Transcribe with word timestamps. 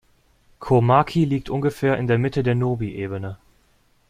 Komaki 0.57 1.25
liegt 1.25 1.51
ungefähr 1.51 1.95
in 1.99 2.07
der 2.07 2.17
Mitte 2.17 2.41
der 2.41 2.55
Nōbi-Ebene. 2.55 3.37